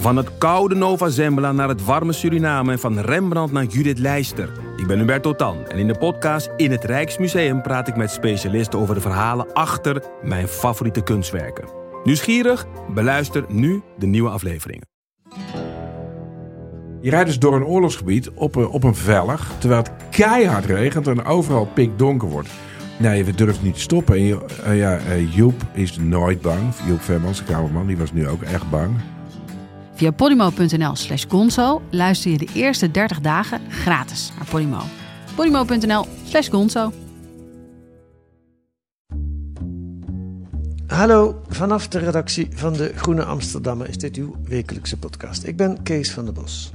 [0.00, 4.52] Van het koude Nova Zembla naar het warme Suriname en van Rembrandt naar Judith Leister.
[4.76, 8.78] Ik ben Hubert Totan en in de podcast In het Rijksmuseum praat ik met specialisten
[8.78, 11.68] over de verhalen achter mijn favoriete kunstwerken.
[12.04, 12.66] Nieuwsgierig?
[12.94, 14.86] Beluister nu de nieuwe afleveringen.
[17.00, 21.06] Je rijdt dus door een oorlogsgebied op een, op een vellig, terwijl het keihard regent
[21.06, 22.48] en overal pikdonker wordt.
[22.98, 24.16] Nee, we durven niet te stoppen.
[24.16, 26.74] En eh, ja, eh, Joep is nooit bang.
[26.86, 28.90] Joep Vermans, de kamerman, die was nu ook echt bang.
[30.00, 34.82] Via podimo.nl slash gonzo luister je de eerste 30 dagen gratis naar Podimo.
[35.34, 36.92] podimo.nl slash gonzo.
[40.86, 45.44] Hallo, vanaf de redactie van de Groene Amsterdammer is dit uw wekelijkse podcast.
[45.44, 46.72] Ik ben Kees van der Bos.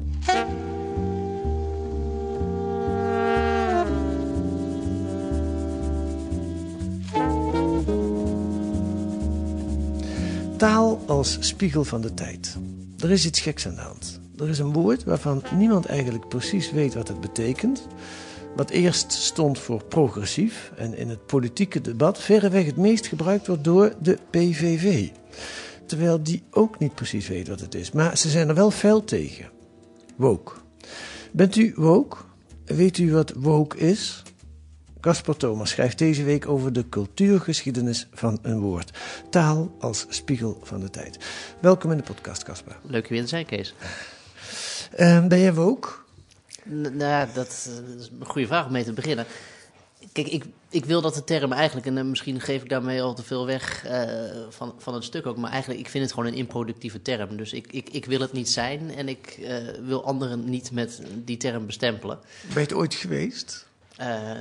[10.58, 12.58] Taal als spiegel van de tijd.
[13.00, 14.20] Er is iets geks aan de hand.
[14.38, 17.88] Er is een woord waarvan niemand eigenlijk precies weet wat het betekent.
[18.56, 23.64] Wat eerst stond voor progressief en in het politieke debat verreweg het meest gebruikt wordt
[23.64, 25.10] door de PVV.
[25.86, 27.92] Terwijl die ook niet precies weet wat het is.
[27.92, 29.50] Maar ze zijn er wel fel tegen.
[30.16, 30.52] Woke.
[31.32, 32.18] Bent u woke?
[32.66, 34.24] Weet u wat woke is?
[35.06, 38.98] Caspar Thomas schrijft deze week over de cultuurgeschiedenis van een woord.
[39.30, 41.18] Taal als spiegel van de tijd.
[41.60, 42.78] Welkom in de podcast, Caspar.
[42.82, 43.74] Leuk je weer te zijn, Kees.
[44.92, 45.90] Eh, ben jij woke?
[46.70, 49.26] N- nou ja, dat, eh, dat is een goede vraag om mee te beginnen.
[50.12, 53.14] Kijk, ik, ik wil dat de term eigenlijk, en eh, misschien geef ik daarmee al
[53.16, 54.10] te veel weg eh,
[54.50, 57.38] van, van het stuk ook, maar eigenlijk, ik vind het gewoon een improductieve term.
[57.38, 61.02] Dus ik, ik, ik wil het niet zijn en ik eh, wil anderen niet met
[61.14, 62.20] die term bestempelen.
[62.48, 63.66] Ben je het ooit geweest?
[63.98, 64.32] Eh,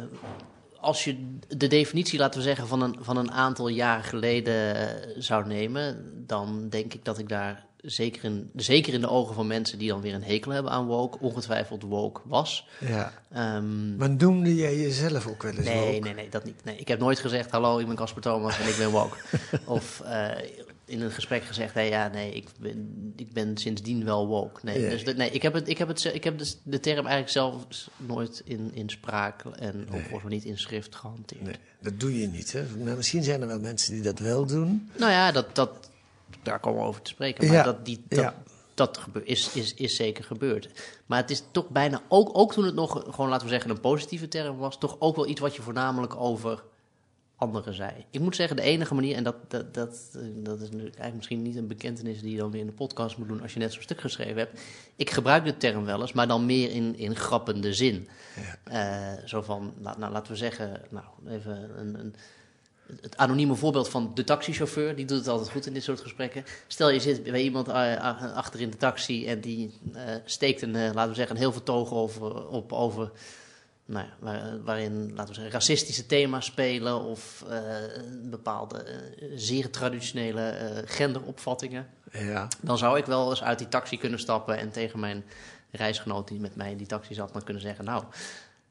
[0.84, 5.14] als je de definitie, laten we zeggen, van een, van een aantal jaren geleden eh,
[5.18, 9.46] zou nemen, dan denk ik dat ik daar zeker in, zeker in de ogen van
[9.46, 12.68] mensen die dan weer een hekel hebben aan woke, ongetwijfeld woke was.
[12.80, 13.12] Ja.
[13.32, 15.98] Ehm, Maar noemde jij jezelf ook wel eens nee, woke?
[15.98, 16.64] nee, nee, dat niet.
[16.64, 19.17] Nee, ik heb nooit gezegd, hallo, ik ben Casper Thomas en ik ben woke.
[19.64, 20.28] of eh,
[20.86, 24.61] in een gesprek gezegd, nee, ja, nee, ik ben, ik ben sindsdien wel woke.
[24.62, 24.89] Nee, Ja.
[24.89, 27.67] dus nee, ik heb, het, ik heb, het, ik heb dus de term eigenlijk zelf
[27.96, 31.42] nooit in, in spraak en ook volgens mij niet in schrift gehanteerd.
[31.42, 32.52] Nee, dat doe je niet.
[32.52, 32.64] Hè?
[32.84, 34.90] Maar misschien zijn er wel mensen die dat wel doen.
[34.96, 35.70] Nou ja, dat, dat,
[36.42, 37.46] daar komen we over te spreken.
[37.46, 38.42] Maar Ja, dat, die, dat, ja.
[38.74, 40.68] dat gebeur, is, is, is zeker gebeurd.
[41.06, 43.80] Maar het is toch bijna, ook, ook toen het nog, gewoon laten we zeggen, een
[43.80, 46.62] positieve term was, toch ook wel iets wat je voornamelijk over
[47.44, 47.92] anderen zei.
[48.10, 51.42] Ik moet zeggen, de enige manier, en dat, dat, dat, eh, dat is eigenlijk misschien
[51.42, 53.72] niet een bekentenis die je dan weer in de podcast moet doen als je net
[53.72, 54.60] zo'n stuk geschreven hebt.
[54.96, 58.08] Ik gebruik de term wel eens, maar dan meer in, in grappende zin.
[58.64, 62.14] Eh, zo van, nou, nou, laten we zeggen, nou, even een, een,
[63.00, 66.44] het anonieme voorbeeld van de taxichauffeur, die doet het altijd goed in dit soort gesprekken.
[66.66, 69.74] Stel je zit bij iemand eh, achter in de taxi en die
[70.24, 73.11] steekt een, laten we zeggen, een heel vertoog over, op over,
[73.86, 77.62] nou ja, waar- waarin, laten we zeggen, racistische thema's spelen of eh,
[78.22, 78.96] bepaalde eh,
[79.34, 81.86] zeer traditionele eh, genderopvattingen.
[82.12, 82.48] Ja.
[82.61, 85.24] Dan zou ik wel eens uit die taxi kunnen stappen en tegen mijn
[85.70, 88.05] reisgenoot die met mij in die taxi zat, dan kunnen zeggen, nou,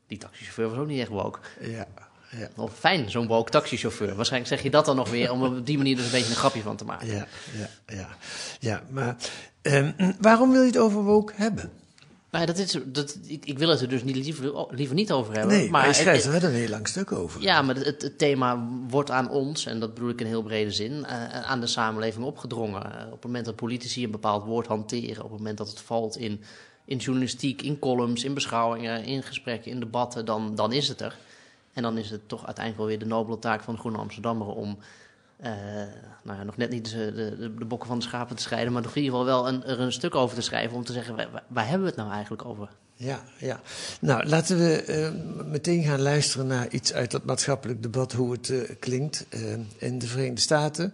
[0.07, 1.39] die taxichauffeur was ook niet echt woke.
[1.59, 1.87] Ja.
[2.29, 2.49] ja.
[2.55, 4.15] Wel fijn, zo'n woke taxichauffeur.
[4.15, 6.29] Waarschijnlijk zeg je dat dan nog weer om er op die manier dus een beetje
[6.29, 7.07] een grapje van te maken.
[7.07, 8.07] Ja, ja, ja.
[8.59, 9.15] ja maar
[9.61, 11.71] ehm, waarom wil je het over woke hebben?
[12.33, 15.33] Maar dat is, dat, ik, ik wil het er dus niet, liever, liever niet over
[15.33, 15.57] hebben.
[15.57, 17.41] Nee, maar, je schrijft er wel een heel lang stuk over.
[17.41, 20.71] Ja, maar het, het thema wordt aan ons, en dat bedoel ik in heel brede
[20.71, 22.83] zin, eh, aan de samenleving opgedrongen.
[22.83, 25.79] Eh, op het moment dat politici een bepaald woord hanteren, op het moment dat het
[25.79, 26.41] valt in,
[26.85, 31.17] in journalistiek, in columns, in beschouwingen, in gesprekken, in debatten, dan, dan is het er.
[31.73, 34.47] En dan is het toch uiteindelijk wel weer de nobele taak van de Groene Amsterdammer
[34.47, 34.85] om eh,
[36.23, 38.81] nou ja, nog net niet de, de, de bokken van de schapen te scheiden, maar
[38.81, 41.15] toch in ieder geval wel een, er een stuk over te schrijven om te zeggen,
[41.47, 42.69] waar, hebben we het nou eigenlijk over?
[42.95, 43.61] Ja, ja.
[44.01, 45.11] Nou, laten we eh,
[45.45, 49.99] meteen gaan luisteren naar iets uit dat maatschappelijk debat, hoe het eh, klinkt eh, in
[49.99, 50.93] de Verenigde Staten.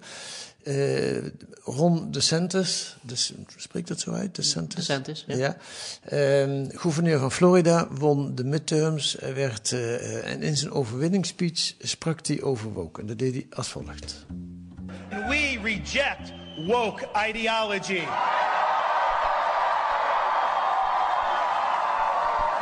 [0.70, 1.32] Eh,
[1.64, 4.36] Ron DeSantis, dus, spreekt dat zo uit?
[4.36, 4.76] DeSantis?
[4.76, 5.36] DeSantis, ja.
[5.36, 5.58] ja.
[6.04, 12.42] Ehm, gouverneur van Florida won de midterms werd, eh, en in zijn overwinningsspeech sprak hij
[12.42, 13.02] over woke.
[13.02, 14.26] En dat deed hij als volgt.
[15.10, 16.34] We reject
[16.68, 18.02] woke ideology.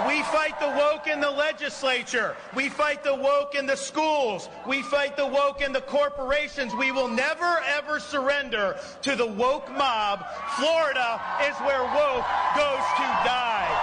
[0.06, 2.36] We fight the woke in the legislature.
[2.56, 4.48] We fight the woke in the schools.
[4.68, 6.76] We fight the woke in the corporations.
[6.76, 10.24] We will never ever surrender to the woke mob.
[10.56, 13.74] Florida is where woke goes to die.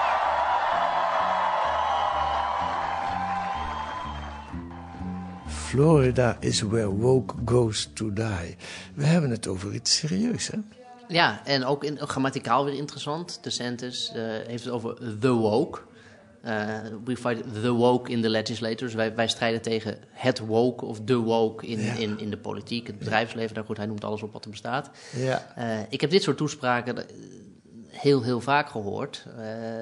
[5.48, 8.56] Florida is where woke goes to die.
[8.94, 10.58] We hebben het over iets serieus, hè?
[11.08, 13.38] Ja, en ook in, grammaticaal weer interessant.
[13.42, 15.80] De Santis uh, heeft het over the woke.
[16.46, 18.94] Uh, we fight the woke in the legislators.
[18.94, 21.92] Wij, wij strijden tegen het woke of de woke in, Ja.
[21.94, 23.54] in, in de politiek, het bedrijfsleven.
[23.54, 24.90] Nou goed, hij noemt alles op wat er bestaat.
[25.16, 25.52] Ja.
[25.56, 27.04] Eh, ik heb dit soort toespraken eh,
[27.88, 29.26] heel, heel vaak gehoord.
[29.38, 29.80] eh,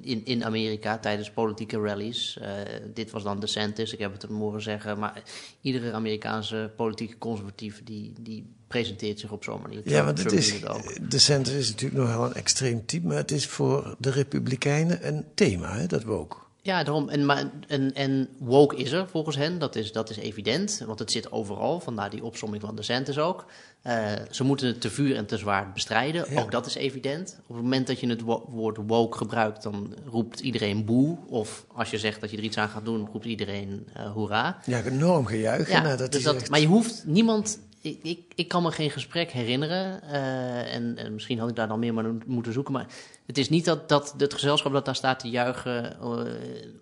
[0.00, 2.38] in, in Amerika tijdens politieke rallies.
[2.38, 2.50] Eh,
[2.94, 4.98] dit was dan DeSantis, ik heb het hem horen zeggen.
[4.98, 5.22] Maar
[5.60, 9.80] iedere Amerikaanse politieke conservatief die, die presenteert zich op zo'n manier.
[9.84, 11.10] Ja, want het is, ook.
[11.10, 15.24] de center is natuurlijk nogal een extreem type, maar het is voor de Republikeinen een
[15.34, 16.36] thema, hè, dat woke.
[16.62, 17.08] Ja, daarom.
[17.08, 20.82] En, maar, en, en woke is er volgens hen, dat is, dat is evident.
[20.86, 23.44] Want het zit overal, vandaar die opsomming van DeSantis ook.
[23.82, 26.40] Eh, ze moeten het te vuur en te zwaar bestrijden, Ja.
[26.42, 27.36] ook dat is evident.
[27.46, 31.16] Op het moment dat je het wo- woord woke gebruikt, dan roept iedereen boe.
[31.28, 34.58] Of als je zegt dat je er iets aan gaat doen, roept iedereen eh hoera.
[34.66, 35.70] Ja, enorm gejuich.
[35.70, 37.58] Ja, nou, dat dus is dat, echt- Maar je hoeft niemand.
[37.80, 40.02] Ik, ik, ik kan me geen gesprek herinneren.
[40.02, 42.72] eh, en, en misschien had ik daar dan meer maar moeten zoeken.
[42.72, 42.86] Maar
[43.26, 46.00] het is niet dat, dat het gezelschap dat daar staat te juichen.
[46.00, 46.32] eh,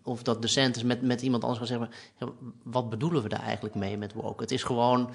[0.02, 0.40] of dat
[0.76, 1.90] is met, met iemand anders gaat zeggen.
[2.62, 4.42] wat bedoelen we daar eigenlijk mee met woke?
[4.42, 5.10] Het is gewoon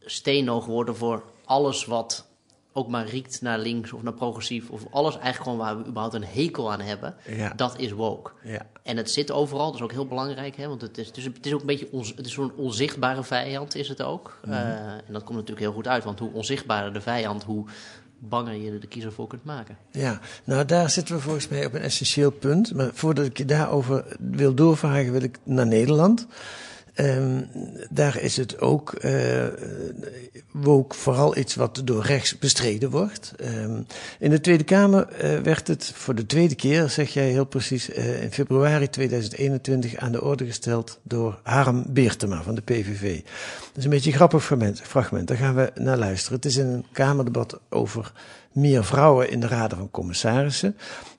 [0.00, 2.30] steno geworden voor alles wat
[2.72, 4.70] ook maar riekt naar links of naar progressief.
[4.70, 7.16] Of alles eigenlijk gewoon waar we überhaupt een hekel aan hebben.
[7.26, 7.52] Ja.
[7.56, 8.30] Dat is woke.
[8.42, 8.66] Ja.
[8.82, 10.56] En het zit overal, dat is ook heel belangrijk.
[10.56, 10.68] Hè?
[10.68, 13.88] Want het is, is, het is ook een beetje het is zo'n onzichtbare vijand, is
[13.88, 14.38] het ook.
[14.44, 14.52] Mhm.
[14.52, 17.64] Eh, en dat komt natuurlijk heel goed uit, want hoe onzichtbaarder de vijand, hoe
[18.18, 19.76] banger je er de kiezer voor kunt maken.
[19.90, 22.74] Ja, nou daar zitten we volgens mij op een essentieel punt.
[22.74, 26.26] Maar voordat ik je daarover wil doorvragen, wil ik naar Nederland.
[26.94, 27.42] Ehm,
[27.90, 29.46] daar is het ook, eh
[30.52, 33.32] woke vooral iets wat door rechts bestreden wordt.
[33.36, 33.80] Ehm,
[34.18, 37.90] in de Tweede Kamer eh, werd het voor de tweede keer, zeg jij heel precies,
[37.90, 43.14] eh, in februari 2021 aan de orde gesteld door Harm Beertema van de PVV.
[43.14, 44.44] Dat is een beetje een grappig
[44.82, 45.28] fragment.
[45.28, 46.36] Daar gaan we naar luisteren.
[46.36, 48.12] Het is een Kamerdebat over
[48.52, 50.76] meer vrouwen in de raden van commissarissen.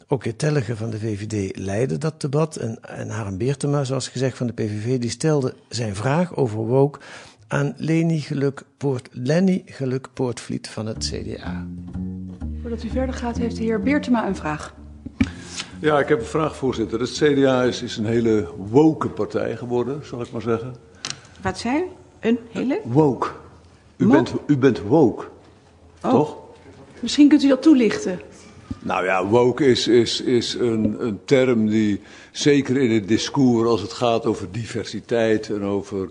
[0.07, 2.55] Ook heer Tellige van de VVD leidde dat debat.
[2.55, 6.99] En, en Harm Beertema, zoals gezegd van de PVV, die stelde zijn vraag over woke
[7.47, 11.67] aan Leni Geluk, Poort, Lenny Geluk Poortvliet van het CDA.
[12.61, 14.73] Voordat u verder gaat, heeft de heer Beertema een vraag.
[15.79, 16.99] Ja, ik heb een vraag, voorzitter.
[16.99, 20.75] Het CDA is, is een hele woke partij geworden, zal ik maar zeggen.
[21.41, 21.83] Wat zei u?
[22.19, 22.81] Een hele?
[22.83, 23.27] Woke.
[23.97, 25.25] U, Mo- bent, u bent woke,
[26.01, 26.11] Oh.
[26.11, 26.37] toch?
[26.99, 28.19] Misschien kunt u dat toelichten.
[28.79, 33.81] Nou ja, woke is, is, is een, een term die zeker in het discours als
[33.81, 36.09] het gaat over diversiteit en over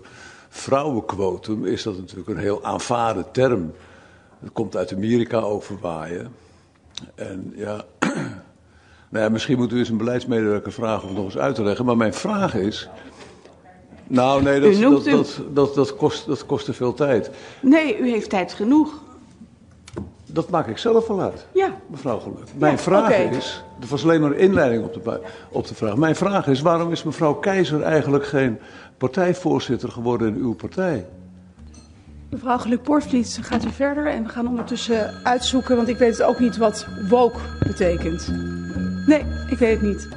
[0.49, 3.71] vrouwenquotum, is dat natuurlijk een heel aanvaarde term.
[4.39, 6.31] Het komt uit Amerika overwaaien.
[7.15, 7.85] En ja,
[9.09, 11.63] nou ja, misschien moet u eens een beleidsmedewerker vragen om het nog eens uit te
[11.63, 11.85] leggen.
[11.85, 12.89] Maar mijn vraag is.
[14.07, 17.29] Nou, nee, dat, dat, dat, dat, kost, dat kost te veel tijd.
[17.61, 19.02] Nee, u heeft tijd genoeg.
[20.33, 21.45] Dat maak ik zelf wel uit.
[21.51, 21.69] Ja.
[21.87, 22.37] Mevrouw Geluk.
[22.57, 25.19] Mijn Ja, vraag is, dat was alleen maar een inleiding op de,
[25.49, 25.95] op de vraag.
[25.95, 28.59] Mijn vraag is, waarom is mevrouw Keizer eigenlijk geen
[28.97, 31.05] partijvoorzitter geworden in uw partij?
[32.29, 36.57] Mevrouw Geluk-Poortvliet, gaat u verder en we gaan ondertussen uitzoeken, want ik weet ook niet
[36.57, 38.27] wat woke betekent.
[39.05, 40.07] Nee, ik weet het niet.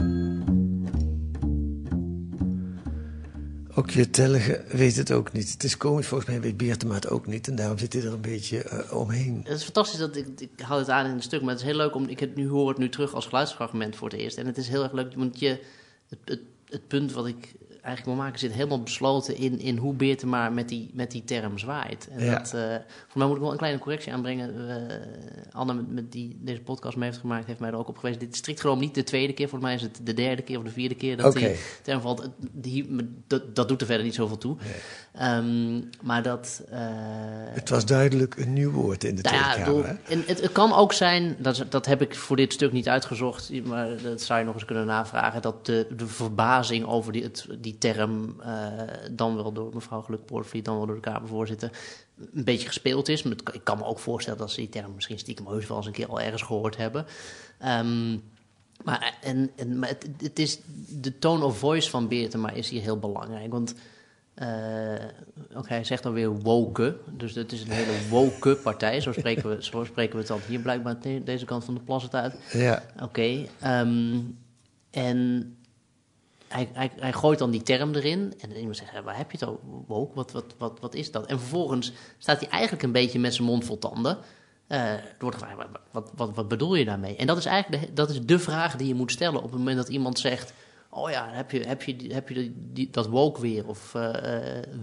[3.78, 5.52] Ook je Tellige weet het ook niet.
[5.52, 7.49] Het is komisch, volgens mij weet Beertema het ook niet.
[7.49, 9.40] En daarom zit hij er een beetje eh, omheen.
[9.44, 11.67] Het is fantastisch dat ik, ik haal het aan in een stuk, maar het is
[11.67, 14.36] heel leuk om, ik het nu hoor het nu terug als geluidsfragment voor het eerst.
[14.36, 15.60] En het is heel erg leuk, want je,
[16.08, 17.55] het, het, het punt wat ik
[17.86, 21.58] eigenlijk wil maken zit helemaal besloten in, in hoe Beertema met die, met die term
[21.58, 22.08] zwaait.
[22.10, 22.38] En Ja.
[22.38, 22.60] dat, eh,
[23.08, 24.69] voor mij moet ik wel een kleine correctie aanbrengen.
[24.69, 24.96] Eh,
[25.52, 28.20] Anne, met, met die deze podcast mee heeft gemaakt, heeft mij er ook op gewezen.
[28.20, 30.58] Dit is strikt genomen niet de tweede keer, volgens mij is het de derde keer
[30.58, 32.28] of de vierde keer dat die term valt.
[32.52, 34.56] Die, dat, dat doet er verder niet zoveel toe.
[35.12, 36.62] Ehm, maar dat...
[36.70, 36.78] eh,
[37.55, 39.98] Het was duidelijk een nieuw woord in de nou Tweede ja, Kamer.
[40.08, 43.64] en het, het kan ook zijn, dat, dat heb ik voor dit stuk niet uitgezocht,
[43.64, 47.46] maar dat zou je nog eens kunnen navragen, dat de, de verbazing over die, het,
[47.58, 48.71] die term, eh,
[49.11, 51.71] dan wel door mevrouw Geluk-Poortvliet, dan wel door de Kamervoorzitter,
[52.35, 53.23] een beetje gespeeld is.
[53.23, 55.87] Maar ik kan me ook voorstellen dat ze die term misschien stiekem heus wel eens
[55.87, 57.06] een keer al ergens gehoord hebben.
[57.59, 58.19] Ehm,
[58.85, 60.61] maar, en, en, maar het, het is,
[61.01, 63.51] de tone of voice van Beertema is hier heel belangrijk.
[63.51, 63.75] Want
[64.35, 64.95] eh,
[65.55, 66.97] ook hij zegt dan weer woke.
[67.17, 69.01] Dus het is een hele woke partij.
[69.01, 71.81] Zo spreken we, zo spreken we het dan hier blijkbaar aan deze kant van de
[71.81, 72.35] plas het uit.
[72.53, 72.83] Ja.
[73.03, 73.47] Oké.
[73.61, 74.21] ehm,
[74.91, 75.56] en
[76.48, 78.34] hij, hij, hij gooit dan die term erin.
[78.41, 79.60] En iemand zegt, waar heb je het over?
[79.86, 80.15] Woke?
[80.15, 81.26] Wat, wat, wat, wat is dat?
[81.26, 84.19] En vervolgens staat hij eigenlijk een beetje met zijn mond vol tanden.
[84.67, 87.17] Er wordt gevraagd, wat, wat, wat, bedoel je daarmee?
[87.17, 89.58] En dat is eigenlijk de, dat is de vraag die je moet stellen op het
[89.58, 90.53] moment dat iemand zegt...
[90.91, 94.10] oh ja, heb je, heb je, heb je die, die- dat woke weer, of eh,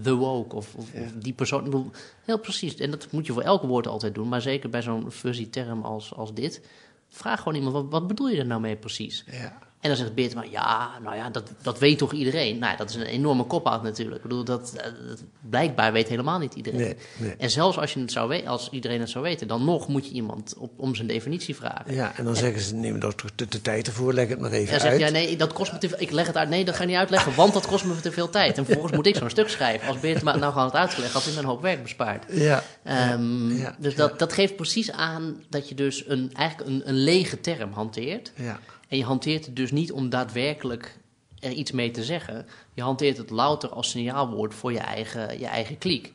[0.02, 1.64] the woke, of, of, of die persoon.
[1.64, 1.90] Bedoel,
[2.24, 2.74] heel precies.
[2.76, 5.82] En dat moet je voor elke woord altijd doen, maar zeker bij zo'n fuzzy term
[5.82, 6.60] als, als dit.
[7.08, 9.24] Vraag gewoon iemand, wat, wat bedoel je er nou mee precies?
[9.30, 9.58] Ja.
[9.84, 12.58] En dan zegt Beertema, ja, nou ja, dat, dat weet toch iedereen?
[12.58, 14.16] Nou ja, dat is een enorme kop-out natuurlijk.
[14.16, 16.80] Ik bedoel, dat, eh, dat, blijkbaar weet helemaal niet iedereen.
[16.80, 17.34] Nee, nee.
[17.38, 20.06] En zelfs als, je het zou we- als iedereen het zou weten, dan nog moet
[20.08, 21.94] je iemand op, om zijn definitie vragen.
[21.94, 24.80] Ja, en dan zeggen ze, neem toch de, de tijd ervoor, leg het maar even
[24.80, 25.00] uit.
[25.00, 26.00] ja, nee, dat kost me te veel.
[26.00, 26.48] Ik leg het uit.
[26.48, 28.58] Nee, dat ga je niet uitleggen, want dat kost me te veel tijd.
[28.58, 29.88] En vervolgens moet ik zo'n stuk schrijven.
[29.88, 32.24] Als Beertema nou gewoon had uitgelegd, had hij me een hoop werk bespaard.
[32.32, 36.82] Ja, Ehm, ja, dus dat, dat geeft precies aan dat je dus een, eigenlijk een,
[36.88, 38.32] een lege term hanteert.
[38.36, 38.60] ja,
[38.94, 40.98] En je hanteert het dus niet om daadwerkelijk
[41.38, 42.46] er iets mee te zeggen.
[42.74, 46.12] Je hanteert het louter als signaalwoord voor je eigen, je eigen kliek.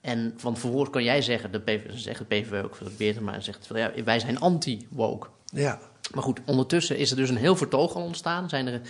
[0.00, 3.42] En van verwoord kan jij zeggen, de PV, zegt de PVV ook, dat Beertema maar
[3.42, 5.26] zegt, van, ja, wij zijn anti-woke.
[5.44, 5.78] ja.
[6.14, 8.48] Maar goed, ondertussen is er dus een heel vertoog al ontstaan.
[8.48, 8.80] Zijn er,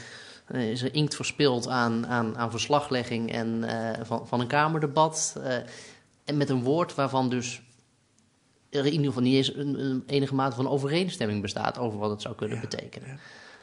[0.46, 5.36] eh, is er inkt verspild aan, aan, aan verslaglegging en, eh, van, van een Kamerdebat.
[5.42, 5.56] eh,
[6.24, 7.62] en met een woord waarvan dus
[8.70, 12.10] er in ieder geval niet eens een, een enige mate van overeenstemming bestaat over wat
[12.10, 13.20] het zou kunnen betekenen.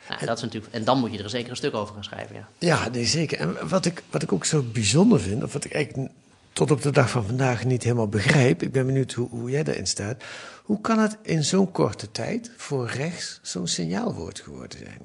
[0.10, 2.36] Nou, dat is natuurlijk, en dan moet je er zeker een stuk over gaan schrijven.
[2.36, 2.48] Ja.
[2.60, 3.40] Ja, nee, zeker.
[3.40, 6.12] En wat ik, wat ik ook zo bijzonder vind, of wat ik eigenlijk
[6.54, 9.64] tot op de dag van vandaag niet helemaal begrijp, ik ben benieuwd hoe, hoe jij
[9.64, 10.24] daarin staat.
[10.64, 15.02] Hoe kan het in zo'n korte tijd voor rechts zo'n signaalwoord geworden zijn?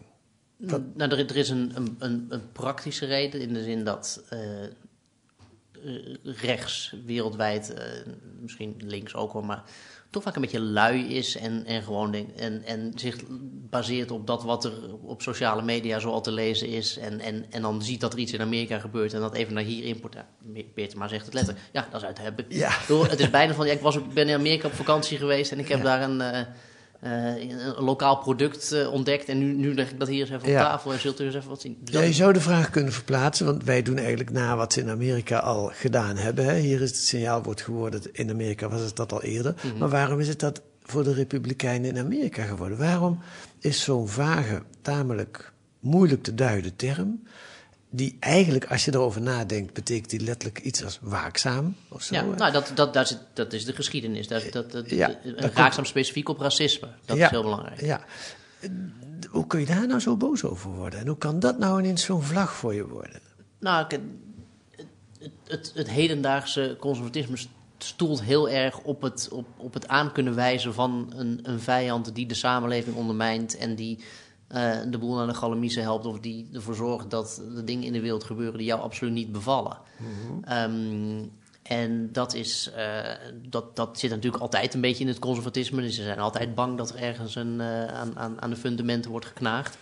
[0.57, 4.39] Nou, er, er is een, een, een, praktische reden in de zin dat eh,
[6.23, 7.85] rechts wereldwijd, eh,
[8.41, 9.63] misschien links ook wel, maar
[10.11, 13.17] toch vaak een beetje lui is en, en gewoon denk, en, en zich
[13.71, 14.73] baseert op dat wat er
[15.03, 16.99] op sociale media zoal te lezen is.
[16.99, 19.63] En, en, en dan ziet dat er iets in Amerika gebeurt en dat even naar
[19.63, 20.27] hier importeren.
[20.75, 21.67] Peter maar zegt het letterlijk.
[21.73, 22.45] Ja, dat is uit hebben.
[22.49, 22.71] Ja.
[22.89, 25.69] Het is bijna van, ja, ik was, ben in Amerika op vakantie geweest en ik
[25.69, 25.85] heb Ja.
[25.85, 26.47] daar een, eh, eh,
[27.03, 29.29] een lokaal product eh, ontdekt.
[29.29, 31.35] En nu, nu leg ik dat hier eens even op tafel en zult u eens
[31.35, 31.79] even wat zien.
[31.81, 34.81] Dus Ja, je zou de vraag kunnen verplaatsen, want wij doen eigenlijk na wat ze
[34.81, 36.45] in Amerika al gedaan hebben.
[36.45, 36.59] Hè.
[36.59, 39.55] Hier is het signaalwoord geworden, in Amerika was het dat al eerder.
[39.79, 42.79] Maar waarom is het dat voor de Republikeinen in Amerika geworden?
[42.79, 43.19] Waarom
[43.59, 47.23] is zo'n vage, tamelijk moeilijk te duiden term,
[47.95, 52.15] die eigenlijk, als je erover nadenkt, betekent die letterlijk iets als waakzaam of zo?
[52.15, 54.29] ja, nou, dat, dat, daar zit, dat is de geschiedenis.
[54.29, 55.17] Dat, dat, dat, Ja,
[55.55, 56.89] komt- specifiek op racisme.
[57.05, 57.81] Dat Ja, is heel belangrijk.
[57.81, 58.05] Ja.
[59.31, 61.01] Hoe kun je daar nou zo boos over worden?
[61.01, 63.21] En hoe kan dat nou ineens zo'n vlag voor je worden?
[63.59, 64.01] Nou, het,
[65.19, 67.37] het, het, het hedendaagse conservatisme
[67.79, 72.15] stoelt heel erg op het, op, op het aan kunnen wijzen van een, een vijand
[72.15, 73.99] die de samenleving ondermijnt en die
[74.91, 78.01] de boel naar de galamiezen helpt of die ervoor zorgt dat de dingen in de
[78.01, 79.79] wereld gebeuren die jou absoluut niet bevallen.
[80.45, 81.25] Ehm,
[81.63, 83.01] en dat, is, eh,
[83.49, 85.83] dat, dat zit natuurlijk altijd een beetje in het conservatisme.
[85.83, 89.11] Dus ze zijn altijd bang dat er ergens een, eh, aan, aan, aan de fundamenten
[89.11, 89.79] wordt geknaagd.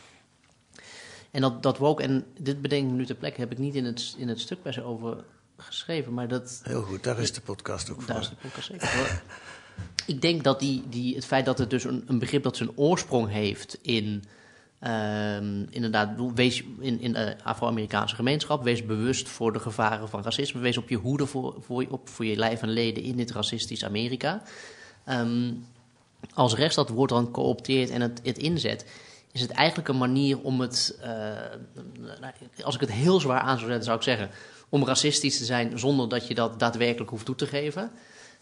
[1.31, 3.85] En dat, dat woke, en dit bedenk ik nu ter plekke, heb ik niet in
[3.85, 5.25] het, in het stuk bij ze over
[5.57, 8.13] geschreven, maar dat, Heel goed, daar is de podcast ook voor.
[8.13, 9.23] daar is de podcast zeker voor.
[10.07, 12.77] Ik denk dat die, die, het feit dat het dus een, een begrip dat zijn
[12.77, 14.25] oorsprong heeft in,
[14.81, 20.61] ehm, inderdaad, wees in, in de Afro-Amerikaanse gemeenschap, wees bewust voor de gevaren van racisme,
[20.61, 23.85] wees op je hoede voor, voor, op, voor je lijf en leden in dit racistisch
[23.85, 24.43] Amerika.
[25.05, 25.53] Ehm,
[26.35, 28.85] als rechts dat woord dan coopteert en het, het inzet,
[29.33, 33.67] is het eigenlijk een manier om het, eh, als ik het heel zwaar aan zou
[33.67, 34.31] zetten, zou ik zeggen,
[34.69, 37.91] om racistisch te zijn zonder dat je dat daadwerkelijk hoeft toe te geven.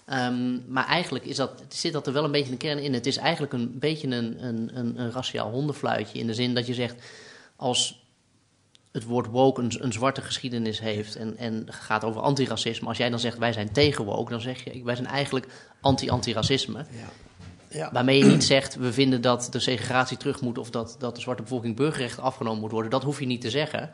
[0.08, 2.94] Ehm, maar eigenlijk is dat, zit dat er wel een beetje de kern in.
[2.94, 6.66] Het is eigenlijk een beetje een, een, een, een raciaal hondenfluitje in de zin dat
[6.66, 7.04] je zegt,
[7.56, 8.06] als
[8.92, 12.88] het woord woke een, een zwarte geschiedenis heeft en, en gaat over antiracisme.
[12.88, 15.46] Als jij dan zegt wij zijn tegen woke, dan zeg je wij zijn eigenlijk
[15.80, 16.78] anti-antiracisme.
[16.78, 17.27] Ja.
[17.92, 21.20] Waarmee je niet zegt we vinden dat de segregatie terug moet of dat, dat de
[21.20, 22.90] zwarte bevolking burgerrechten afgenomen moet worden.
[22.90, 23.90] Dat hoef je niet te zeggen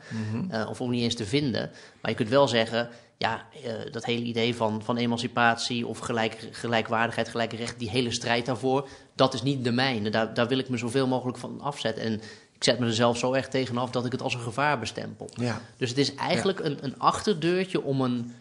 [0.51, 1.71] eh, of ook niet eens te vinden.
[2.01, 2.89] Maar je kunt wel zeggen,
[3.19, 8.11] ja, eh, dat hele idee van, van emancipatie of gelijk, gelijkwaardigheid, gelijke recht, die hele
[8.11, 10.11] strijd daarvoor, dat is niet de mijne.
[10.11, 12.05] Daar, daar wil ik me zoveel mogelijk van afzetten.
[12.05, 12.13] En
[12.53, 15.29] ik zet me er zelf zo erg tegenaf dat ik het als een gevaar bestempel.
[15.35, 15.61] Ja.
[15.77, 18.33] Dus het is eigenlijk een, een achterdeurtje om een,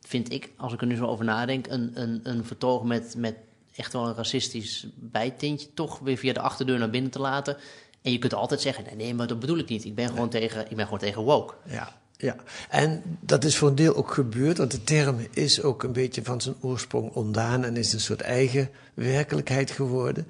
[0.00, 3.34] vind ik, als ik er nu zo over nadenk, een, een, een vertoog met, met
[3.78, 7.56] echt wel een racistisch bijtintje toch weer via de achterdeur naar binnen te laten.
[8.02, 9.84] En je kunt altijd zeggen, nee, nee maar dat bedoel ik niet.
[9.84, 11.54] Ik ben gewoon tegen, ik ben gewoon tegen woke.
[11.66, 12.36] Ja, ja,
[12.68, 16.22] en dat is voor een deel ook gebeurd, want de term is ook een beetje
[16.22, 20.28] van zijn oorsprong ontdaan en is een soort eigen werkelijkheid geworden,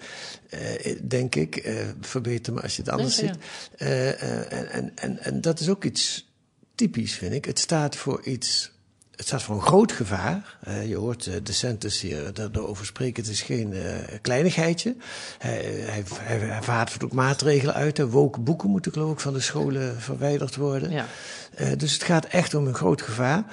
[0.48, 1.56] eh, denk ik.
[1.56, 3.26] Eh, verbeter me als je het anders ja.
[3.26, 3.36] ziet.
[3.76, 6.28] Eh, en, en, en, en dat is ook iets
[6.74, 7.44] typisch, vind ik.
[7.44, 8.70] Het staat voor iets
[9.18, 10.56] het staat voor een groot gevaar.
[10.60, 13.22] Eh, je hoort uh, de Santis hier daarover spreken.
[13.22, 13.82] Het is geen uh,
[14.20, 14.96] kleinigheidje.
[15.38, 17.98] Hij, hij, hij, vaart ook maatregelen uit.
[17.98, 20.90] Woke boeken moeten geloof ik van de scholen verwijderd worden.
[20.90, 21.06] Ja.
[21.76, 23.44] dus het gaat echt om een groot gevaar.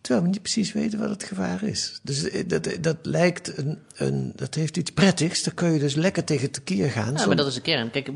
[0.00, 2.00] Terwijl we niet precies weten wat het gevaar is.
[2.02, 5.42] Dus dat, dat lijkt een, een, dat heeft iets prettigs.
[5.42, 7.14] Daar kun je dus lekker tegen tekeer gaan.
[7.14, 7.90] Ja, maar dat is de kern.
[7.90, 8.10] Kijk,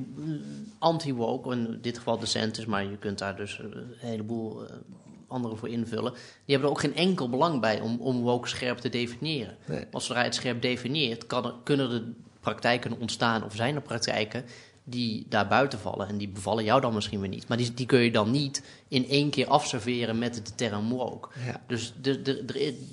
[0.79, 4.63] anti-woke, in dit geval de Santis, maar je kunt daar dus een heleboel
[5.31, 8.79] anderen voor invullen, die hebben er ook geen enkel belang bij om, om woke scherp
[8.79, 9.57] te definiëren.
[9.67, 9.85] Nee.
[9.93, 12.03] Als zodra je het scherp definieert, kan er, kunnen er
[12.41, 14.45] praktijken ontstaan of zijn er praktijken
[14.85, 16.09] die daar buiten vallen.
[16.09, 17.49] En die bevallen jou dan misschien weer niet.
[17.49, 21.29] Maar die, die kun je dan niet in één keer afserveren met de term woke.
[21.47, 21.61] Ja.
[21.67, 21.95] Dus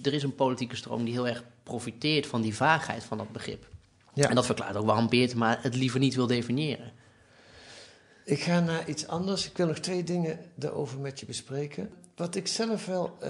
[0.03, 3.67] er, is een politieke stroom die heel erg profiteert van die vaagheid van dat begrip.
[4.13, 4.29] Ja.
[4.29, 6.91] En dat verklaart ook waarom Beert maar het liever niet wil definiëren.
[8.27, 9.45] Ik ga naar iets anders.
[9.45, 11.89] Ik wil nog twee dingen daarover met je bespreken.
[12.15, 13.29] Wat ik zelf wel uh,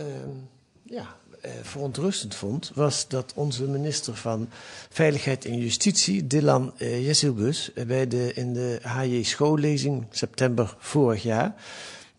[0.83, 4.49] ja, uh, verontrustend vond, was dat onze minister van
[4.89, 11.55] Veiligheid en Justitie, Dylan uh, bij de, in de HJ schoollezing september vorig jaar,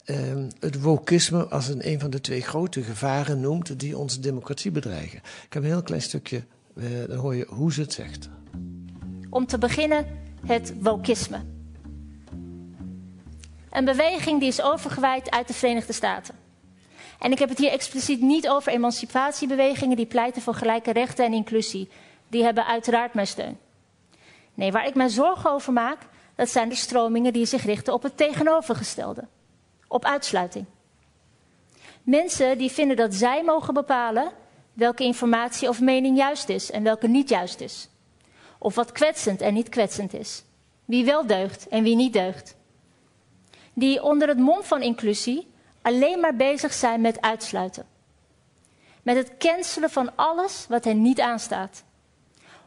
[0.04, 4.70] ehm, het wokisme als een, een van de twee grote gevaren noemt die onze democratie
[4.70, 5.18] bedreigen.
[5.18, 6.42] Ik heb een heel klein stukje,
[7.06, 8.28] dan hoor je hoe ze het zegt.
[9.30, 10.06] Om te beginnen
[10.46, 11.57] het wokisme.
[13.78, 16.34] Een beweging die is overgewaaid uit de Verenigde Staten.
[17.18, 21.32] En ik heb het hier expliciet niet over emancipatiebewegingen die pleiten voor gelijke rechten en
[21.32, 21.88] inclusie.
[22.28, 23.58] Die hebben uiteraard mijn steun.
[24.54, 25.98] Nee, waar ik mij zorgen over maak,
[26.34, 29.26] dat zijn de stromingen die zich richten op het tegenovergestelde.
[29.88, 30.64] Op uitsluiting.
[32.02, 34.32] Mensen die vinden dat zij mogen bepalen
[34.72, 37.88] welke informatie of mening juist is en welke niet juist is.
[38.58, 40.44] Of wat kwetsend en niet kwetsend is.
[40.84, 42.56] Wie wel deugt en wie niet deugt.
[43.78, 45.50] Die onder het mom van inclusie
[45.82, 47.86] alleen maar bezig zijn met uitsluiten.
[49.02, 51.84] Met het cancelen van alles wat hen niet aanstaat.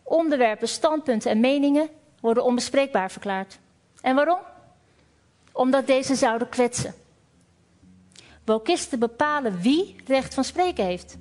[0.04, 1.90] Onderwerpen, standpunten en meningen
[2.20, 3.60] worden onbespreekbaar verklaard.
[4.02, 4.40] En waarom?
[5.52, 6.94] Omdat deze zouden kwetsen.
[8.46, 11.18] Wokisten bepalen wie recht van spreken heeft.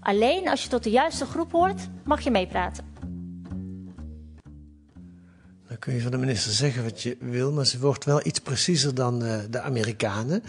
[0.00, 2.87] Alleen als je tot de juiste groep hoort, mag je meepraten.
[5.78, 8.38] Dan kun je van de minister zeggen wat je wil, maar ze wordt wel iets
[8.38, 10.42] preciezer dan uh, de Amerikanen.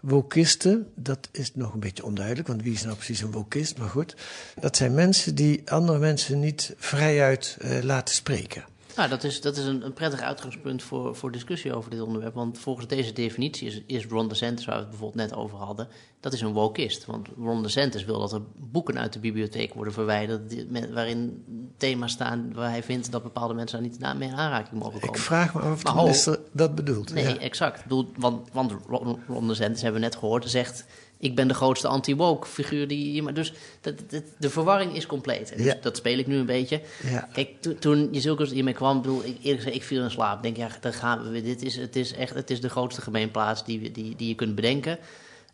[0.00, 3.78] Wokisten, dat is nog een beetje onduidelijk, want wie is nou precies een wokist?
[3.78, 4.16] Maar goed,
[4.60, 8.64] dat zijn mensen die andere mensen niet vrijuit uh, laten spreken.
[8.96, 12.34] Nou, dat is, dat is een, een prettig uitgangspunt voor, voor discussie over dit onderwerp.
[12.34, 15.88] Want volgens deze definitie is, is Ron DeSantis, waar we het bijvoorbeeld net over hadden,
[16.20, 17.06] dat is een wokist.
[17.06, 21.44] Want Ron DeSantis wil dat er boeken uit de bibliotheek worden verwijderd die, met, waarin
[21.76, 25.14] thema's staan waar hij vindt dat bepaalde mensen daar niet mee in aanraking mogen komen.
[25.14, 27.12] Ik vraag me af of de minister dat bedoelt.
[27.12, 27.38] Nee, ja.
[27.38, 27.82] exact.
[27.82, 30.84] Bedoel, want, want Ron, Ron DeSantis, hebben we net gehoord, zegt
[31.20, 33.22] ik ben de grootste anti-woke figuur die.
[33.22, 35.52] Maar dus dat, dat, de verwarring is compleet.
[35.56, 35.76] Dus Ja.
[35.80, 36.80] dat speel ik nu een beetje.
[37.02, 37.28] Ja.
[37.32, 40.36] Kijk, to- toen je zulke hiermee kwam, bedoel, ik, eerlijk gezegd, ik viel in slaap.
[40.36, 41.42] Ik denk, ja, daar gaan we.
[41.42, 44.54] Dit is, het is echt het is de grootste gemeenplaats die, die, die je kunt
[44.54, 44.98] bedenken.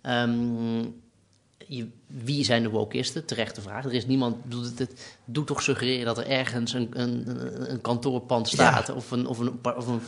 [0.02, 0.85] Ehm,
[1.68, 3.24] je, wie zijn de wokisten?
[3.24, 3.85] Terechte vraag.
[3.85, 4.37] Er is niemand.
[4.48, 7.24] Het, het doet toch suggereren dat er ergens een, een,
[7.70, 8.90] een- kantoorpand staat.
[8.94, 10.00] Of, een, of, een, of, een,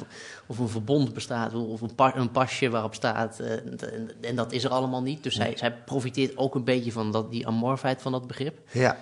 [0.46, 1.54] of een verbond bestaat.
[1.54, 3.40] Of een, pa- een pasje waarop staat.
[3.40, 5.22] eh, en, en dat is er allemaal niet.
[5.22, 8.58] Dus zij, zij profiteert ook een beetje van dat, die amorfheid van dat begrip.
[8.72, 8.96] Ja.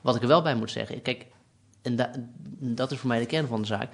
[0.00, 1.26] Wat ik er wel bij moet zeggen, kijk,
[1.82, 2.12] en da-
[2.58, 3.88] dat is voor mij de kern van de zaak.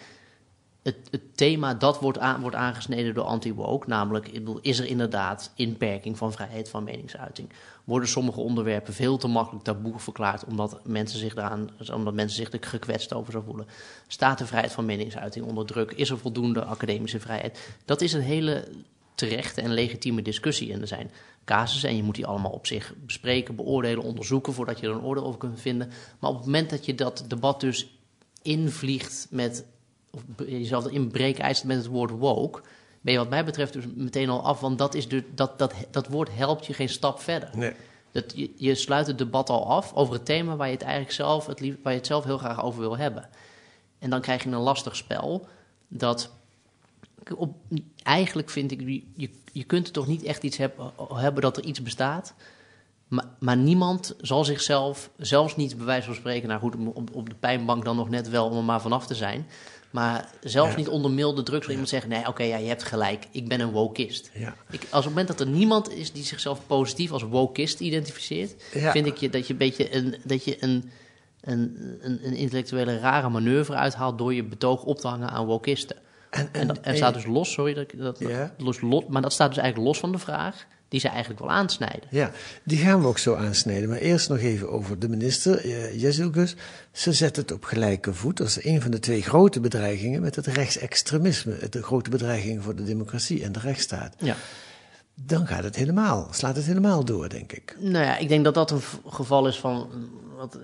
[0.87, 6.69] Het, thema dat wordt, wordt aangesneden door anti-woke, namelijk, is er inderdaad inperking van vrijheid
[6.69, 7.49] van meningsuiting?
[7.85, 12.53] Worden sommige onderwerpen veel te makkelijk taboe verklaard omdat mensen zich, daaraan, omdat mensen zich
[12.53, 13.67] er gekwetst over zou voelen?
[14.07, 15.93] Staat de vrijheid van meningsuiting onder druk?
[15.93, 17.75] Is er voldoende academische vrijheid?
[17.85, 18.69] Dat is een hele
[19.17, 20.73] terechte en legitieme discussie.
[20.73, 21.11] En er zijn
[21.45, 25.03] casussen en je moet die allemaal op zich bespreken, beoordelen, onderzoeken voordat je er een
[25.03, 25.91] oordeel over kunt vinden.
[26.19, 27.99] Maar op het moment dat je dat debat dus
[28.43, 29.65] invliegt met,
[30.17, 32.61] of jezelf erin breekijst met het woord woke,
[33.01, 35.75] ben je wat mij betreft dus meteen al af, want dat, is dus, dat, dat,
[35.91, 37.51] dat woord helpt je geen stap verder.
[37.55, 37.73] Nee.
[38.13, 41.13] Dat, je, je sluit het debat al af over het thema waar je het eigenlijk
[41.15, 43.29] zelf, het lief, waar je het zelf heel graag over wil hebben.
[43.99, 45.47] En dan krijg je een lastig spel
[45.89, 46.31] dat
[47.37, 47.55] op,
[48.03, 51.57] eigenlijk vind ik, je- je, je kunt er toch niet echt iets heb- hebben dat
[51.57, 52.35] er iets bestaat.
[53.09, 57.29] Maar, maar niemand zal zichzelf, zelfs niet bij wijze van spreken, nou goed, op, op
[57.29, 59.47] de pijnbank dan nog net wel om er maar vanaf te zijn.
[59.97, 60.77] Maar zelfs Ja.
[60.77, 63.61] niet onder milde druk zal iemand zeggen: nee, oké, ja, je hebt gelijk, ik ben
[63.61, 64.31] een wokist.
[64.35, 64.55] Ja.
[64.71, 68.55] Ik, als op het moment dat er niemand is die zichzelf positief als wokist identificeert,
[68.73, 70.91] vind ik je, dat je een beetje een, dat je een,
[71.41, 75.97] een, een, een intellectuele rare manoeuvre uithaalt door je betoog op te hangen aan wokisten.
[76.31, 78.21] En, En, dat- en staat dus los, sorry, dat, dat,
[78.59, 82.09] los, maar dat staat dus eigenlijk los van de vraag die ze eigenlijk wel aansnijden.
[82.11, 82.31] Ja,
[82.65, 83.89] die gaan we ook zo aansnijden.
[83.89, 86.55] Maar eerst nog even over de minister, uh, Jezus.
[86.93, 88.41] Ze zet het op gelijke voet.
[88.41, 91.69] Is een van de twee grote bedreigingen met het rechtsextremisme.
[91.71, 94.15] De grote bedreiging voor de democratie en de rechtsstaat.
[94.19, 94.37] Ja.
[95.15, 97.77] Dan gaat het helemaal, slaat het helemaal door, denk ik.
[97.79, 99.89] Nou ja, ik denk dat dat een geval is van
[100.37, 100.59] wat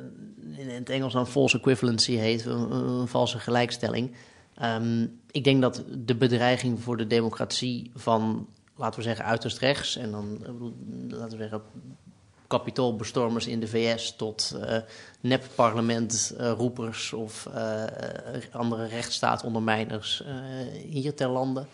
[0.57, 4.13] in het Engels dan false equivalency heet, een, een valse gelijkstelling.
[4.63, 9.97] Um, ik denk dat de bedreiging voor de democratie van laten we zeggen, uiterst rechts.
[9.97, 10.39] En dan,
[11.09, 11.63] laten we zeggen,
[12.47, 14.77] kapitoolbestormers in de VS tot uh,
[15.21, 17.85] nep-parlementroepers uh, of uh,
[18.53, 20.25] andere rechtsstaatondermijners
[20.89, 21.67] hier ter lande.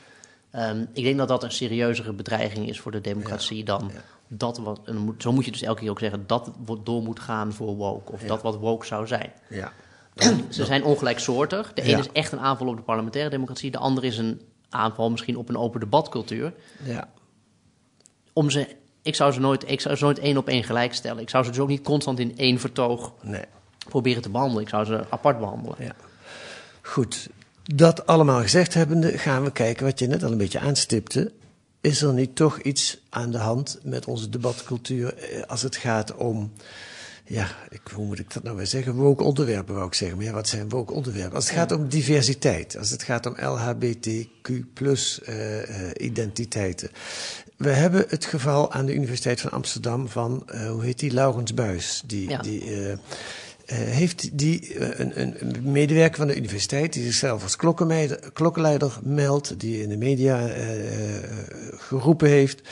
[0.52, 4.00] Um, ik denk dat dat een serieuzere bedreiging is voor de democratie ja, dan ja.
[4.28, 4.80] dat wat.
[4.84, 7.76] En zo moet je dus elke keer ook zeggen dat wat door moet gaan voor
[7.76, 8.26] woke of ja.
[8.26, 9.32] dat wat woke zou zijn.
[9.48, 9.72] Ja.
[10.48, 11.72] Ze zijn ongelijksoortig.
[11.72, 15.11] De ene is echt een aanval op de parlementaire democratie, de andere is een aanval
[15.11, 16.52] misschien op een open debatcultuur.
[16.85, 17.09] Ja.
[18.33, 21.22] Om ze, ik zou ze nooit, ik zou ze nooit één op één gelijk stellen.
[21.22, 23.44] Ik zou ze dus ook niet constant in één vertoog nee.
[23.88, 24.62] proberen te behandelen.
[24.62, 25.76] Ik zou ze apart behandelen.
[25.78, 25.94] Ja.
[26.83, 27.28] Goed,
[27.74, 31.33] dat allemaal gezegd hebbende, gaan we kijken wat je net al een beetje aanstipte.
[31.81, 36.14] Is er niet toch iets aan de hand met onze debatcultuur eh, als het gaat
[36.16, 36.52] om
[37.28, 38.94] ja, ik, hoe moet ik dat nou weer zeggen?
[38.94, 40.16] Woke onderwerpen wou ik zeggen.
[40.16, 41.34] Maar ja, wat zijn woke onderwerpen?
[41.34, 46.90] Als het gaat om diversiteit, als het gaat om LHBTQ plus uh, uh, identiteiten.
[47.56, 51.54] We hebben het geval aan de Universiteit van Amsterdam van, uh, hoe heet die, Laurens
[51.54, 52.02] Buis.
[52.06, 52.38] Die, Ja.
[52.42, 52.92] die uh,
[53.66, 57.56] heeft die, een, een, medewerker van de universiteit die zichzelf als
[58.32, 60.50] klokkenleider meldt, die in de media
[61.76, 62.62] geroepen heeft.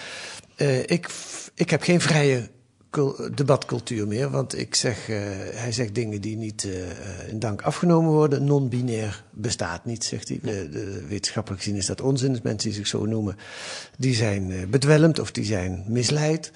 [0.86, 1.08] Ik,
[1.54, 2.48] ik heb geen vrije
[3.34, 5.16] debatcultuur meer, want ik zeg, uh,
[5.52, 8.44] hij zegt dingen die niet uh, in dank afgenomen worden.
[8.44, 10.38] Non-binair bestaat niet, zegt hij.
[10.42, 12.32] De, de, wetenschappelijk gezien is dat onzin.
[12.32, 13.36] Dus mensen die zich zo noemen,
[13.98, 16.52] die zijn bedwelmd of die zijn misleid.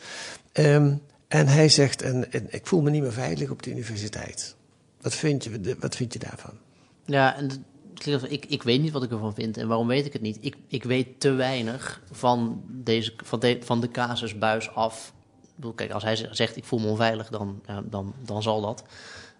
[0.52, 4.56] Um, en hij zegt, en, en, ik voel me niet meer veilig op de universiteit.
[5.00, 6.54] Wat vind je, wat vind je daarvan?
[7.04, 7.64] Ja, en
[8.28, 9.56] ik, ik weet niet wat ik ervan vind.
[9.56, 10.38] En waarom weet ik het niet?
[10.40, 15.12] Ik, ik weet te weinig van, deze, van, de, van de casusbuis af.
[15.60, 18.84] Bedoel, kijk, als hij zegt ik voel me onveilig, dan, dan, dan zal dat.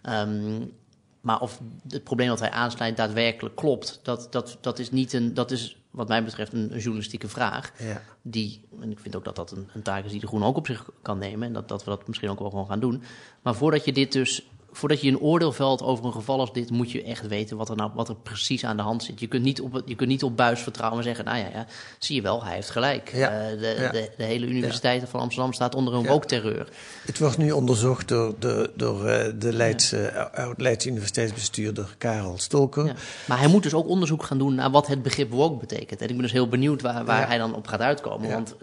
[0.09, 0.72] Um,
[1.20, 5.35] maar of het probleem dat hij aansnijdt daadwerkelijk klopt, dat, dat, dat is niet een.
[5.35, 7.72] Dat is wat mij betreft een, een journalistieke vraag.
[7.78, 8.02] Ja.
[8.22, 10.56] Die, en ik vind ook dat dat een, een taak is die de Groen ook
[10.56, 11.46] op zich kan nemen.
[11.46, 13.02] En dat, dat we dat misschien ook wel gewoon gaan doen.
[13.42, 16.70] Maar voordat je dit dus voordat je een oordeel velt over een geval als dit,
[16.70, 19.20] moet je echt weten wat er nou wat er precies aan de hand zit.
[19.20, 21.66] Je kunt niet op, je kunt niet op buis vertrouwen en zeggen, nou ja, ja
[21.98, 23.12] zie je wel, hij heeft gelijk.
[23.12, 23.50] Ja.
[23.50, 23.90] Uh, de, ja.
[23.90, 26.68] de, de, hele universiteit van Amsterdam staat onder een woke-terreur.
[27.06, 29.02] Het wordt nu onderzocht door de, door,
[29.38, 32.94] de Leidse, uh, Leidse universiteitsbestuurder Karel Stolker.
[33.26, 36.00] Maar hij moet dus ook onderzoek gaan doen naar wat het begrip woke betekent.
[36.00, 38.30] En ik ben dus heel benieuwd waar, waar hij dan op gaat uitkomen.
[38.30, 38.54] Want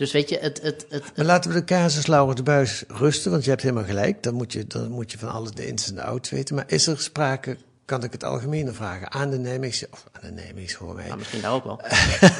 [0.00, 0.62] dus weet je, het...
[0.62, 3.84] het, het, maar laten we de casus Laurens de Buis rusten, want je hebt helemaal
[3.84, 4.22] gelijk.
[4.22, 6.54] Dan moet je, dan moet je van alles de ins en de outs weten.
[6.54, 9.88] Maar is er sprake, kan ik het algemene vragen, aan de Nijmeegse...
[9.90, 11.06] Of aan de Nijmeegse, hoor mij.
[11.06, 11.80] Nou, misschien daar ook wel.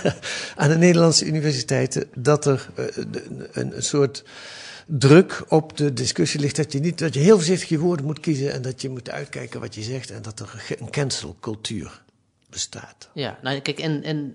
[0.56, 4.24] aan de Nederlandse universiteiten, dat er uh, een, een soort
[4.86, 8.20] druk op de discussie ligt dat je niet dat je heel voorzichtig je woorden moet
[8.20, 12.02] kiezen en dat je moet uitkijken wat je zegt en dat er een cancelcultuur
[12.50, 13.08] bestaat.
[13.14, 14.34] Ja, nou kijk, en, en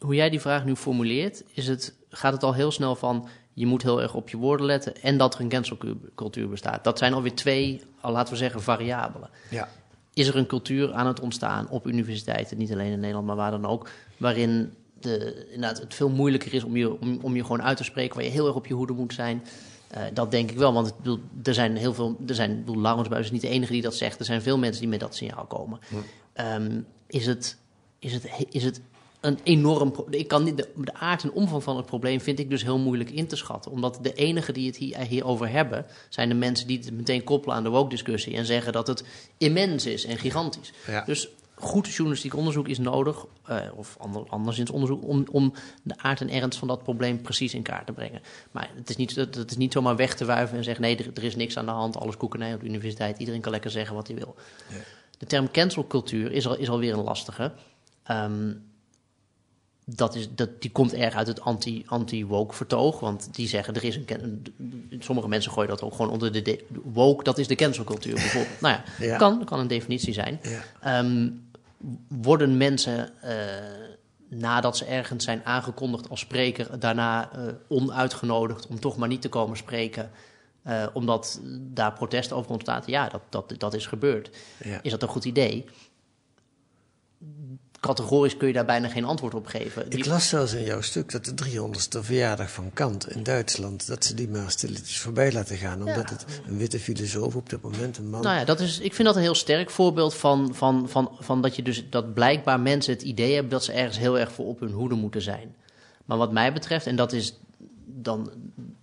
[0.00, 3.66] hoe jij die vraag nu formuleert, is het, gaat het al heel snel van je
[3.66, 6.84] moet heel erg op je woorden letten en dat er een cancelcultuur bestaat.
[6.84, 9.30] Dat zijn alweer twee, al laten we zeggen, variabelen.
[9.50, 9.68] Ja.
[10.14, 13.50] Is er een cultuur aan het ontstaan op universiteiten, niet alleen in Nederland, maar waar
[13.50, 17.62] dan ook, waarin de, inderdaad, het veel moeilijker is om je, om, om je gewoon
[17.62, 19.44] uit te spreken, waar je heel erg op je hoede moet zijn.
[19.94, 23.24] Uh, dat denk ik wel, want bedoel, er zijn heel veel, er zijn, bedoel, Laurensbuis
[23.24, 25.44] is niet de enige die dat zegt, er zijn veel mensen die met dat signaal
[25.44, 25.78] komen.
[25.88, 25.96] Hm.
[26.40, 27.56] Um, is het,
[27.98, 28.80] is het, is het
[29.20, 29.94] een enorm.
[30.10, 32.78] Ik kan niet, de, de, aard en omvang van het probleem vind ik dus heel
[32.78, 33.70] moeilijk in te schatten.
[33.70, 37.56] Omdat de enigen die het hier, hierover hebben, zijn de mensen die het meteen koppelen
[37.56, 39.04] aan de woke-discussie en zeggen dat het
[39.38, 40.72] immens is en gigantisch.
[40.86, 41.04] Ja.
[41.04, 45.52] Dus goed journalistiek onderzoek is nodig, uh, of ander, anderszins onderzoek, om, om
[45.82, 48.20] de aard en ernst van dat probleem precies in kaart te brengen.
[48.50, 51.10] Maar het is niet, het is niet zomaar weg te wuiven en zeggen: nee, er,
[51.14, 53.94] er is niks aan de hand, alles koekenij op de universiteit, iedereen kan lekker zeggen
[53.94, 54.34] wat hij wil.
[54.68, 54.76] Ja.
[55.18, 57.52] De term cancelcultuur is, al, is alweer een lastige.
[58.10, 58.69] Um,
[59.94, 61.40] dat is, dat, die komt erg uit het
[61.86, 63.00] anti-woke vertoog.
[63.00, 64.46] Want die zeggen, er is een...
[64.98, 66.42] Sommige mensen gooien dat ook gewoon onder de...
[66.42, 68.60] de woke, dat is de cancelcultuur bijvoorbeeld.
[68.66, 69.16] nou ja, ja.
[69.16, 70.40] Kan, kan een definitie zijn.
[70.82, 70.98] Ja.
[70.98, 71.48] Um,
[72.08, 73.32] worden mensen, uh,
[74.28, 76.78] nadat ze ergens zijn aangekondigd als spreker...
[76.78, 80.10] daarna uh, onuitgenodigd om toch maar niet te komen spreken...
[80.66, 82.86] Uh, omdat daar protest over ontstaat?
[82.86, 84.30] Ja, dat, dat, dat is gebeurd.
[84.64, 84.78] Ja.
[84.82, 85.66] Is dat een goed idee?
[87.80, 89.90] Categorisch kun je daar bijna geen antwoord op geven.
[89.90, 94.04] Ik las zelfs in jouw stuk dat de 300ste verjaardag van Kant in Duitsland, dat
[94.04, 95.78] ze die maar stilletjes voorbij laten gaan.
[95.78, 98.22] Omdat het een witte filosoof op dat moment, een man.
[98.22, 101.42] Nou ja, dat is, ik vind dat een heel sterk voorbeeld van, van, van, van
[101.42, 104.46] dat je dus dat blijkbaar mensen het idee hebben dat ze ergens heel erg voor
[104.46, 105.54] op hun hoede moeten zijn.
[106.04, 107.38] Maar wat mij betreft, en dat is
[107.86, 108.30] dan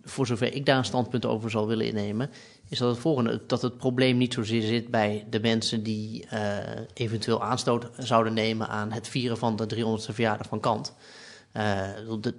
[0.04, 2.30] voor zover ik daar een standpunt over zal willen innemen,
[2.70, 6.58] is dat het volgende: dat het probleem niet zozeer zit bij de mensen die eh,
[6.94, 10.94] eventueel aanstoot zouden nemen aan het vieren van de 300ste verjaardag van Kant.
[11.52, 11.82] Eh,
[12.22, 12.34] de,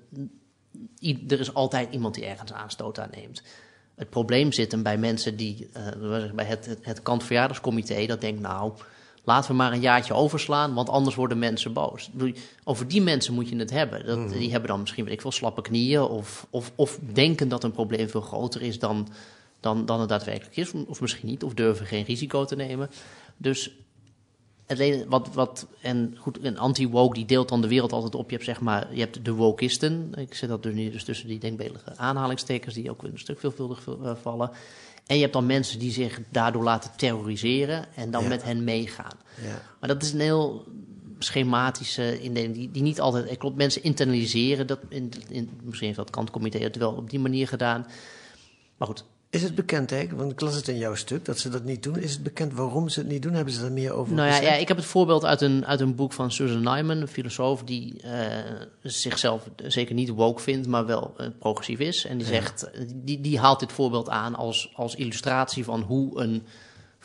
[1.03, 3.43] i- er is altijd iemand die ergens aanstoot aan neemt.
[3.95, 5.83] Het probleem zit hem bij mensen die, eh,
[6.35, 8.73] bij het, het, het Kant Verjaardagscomité, dat denkt nou,
[9.25, 12.11] laten we maar een jaartje overslaan, want anders worden mensen boos.
[12.65, 14.07] Over die mensen moet je het hebben.
[14.07, 17.65] Dat, Die hebben dan misschien, weet ik veel, slappe knieën of, of, of denken dat
[17.65, 19.09] een probleem veel groter is dan,
[19.61, 20.73] dan, dan het daadwerkelijk is.
[20.87, 22.91] Of misschien niet, of durven geen risico te nemen.
[23.37, 23.71] Dus
[24.67, 28.31] het wat, wat, en goed, een anti-woke die deelt dan de wereld altijd op.
[28.31, 30.13] Je hebt zeg maar, je hebt de wokisten.
[30.17, 33.87] Ik zet dat dus nu dus tussen die denkbeeldige aanhalingstekens die ook een stuk veelvuldig
[33.87, 34.51] eh, vallen.
[35.07, 38.29] En je hebt dan mensen die zich daardoor laten terroriseren en dan Ja.
[38.29, 39.17] met hen meegaan.
[39.43, 39.63] Ja.
[39.81, 40.65] Maar dat is een heel
[41.19, 43.57] schematische indeling die, die niet altijd klopt.
[43.57, 44.79] Mensen internaliseren dat.
[44.89, 47.87] In, in, misschien heeft dat kantcomité het wel op die manier gedaan.
[48.77, 51.49] Maar goed, Is het bekend eigenlijk, want ik las het in jouw stuk, dat ze
[51.49, 51.99] dat niet doen.
[51.99, 53.33] Is het bekend waarom ze het niet doen?
[53.33, 55.81] Hebben ze daar meer over Nou ja, ja, ik heb het voorbeeld uit een, uit
[55.81, 58.27] een boek van Susan Nyman, een filosoof die eh,
[58.83, 62.05] zichzelf zeker niet woke vindt, maar wel eh, progressief is.
[62.05, 66.43] En die, zegt, die, die haalt dit voorbeeld aan als, als illustratie van hoe een,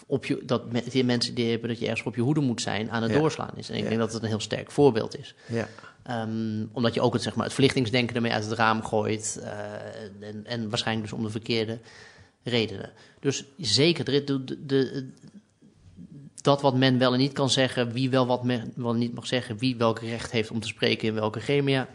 [0.07, 2.91] op je, dat die mensen die hebben dat je ergens op je hoede moet zijn
[2.91, 3.17] aan het Ja.
[3.19, 3.69] doorslaan is.
[3.69, 3.87] En ik Ja.
[3.87, 5.35] denk dat het een heel sterk voorbeeld is.
[5.47, 5.67] Ja.
[6.03, 9.39] Ehm, omdat je ook het, zeg maar, het verlichtingsdenken ermee uit het raam gooit.
[9.43, 11.79] eh, en, en waarschijnlijk dus om de verkeerde
[12.43, 12.91] redenen.
[13.19, 15.09] Dus zeker, de, de, de-
[16.41, 19.27] dat wat men wel en niet kan zeggen, wie wel wat men wel niet mag
[19.27, 21.87] zeggen, wie welk recht heeft om te spreken in welke gremia.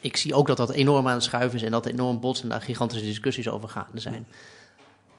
[0.00, 2.48] Ik zie ook dat dat enorm aan het schuiven is en dat enorm bots en
[2.48, 4.26] daar gigantische discussies over gaande zijn.